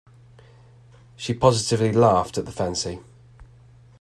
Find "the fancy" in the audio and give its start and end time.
2.47-3.01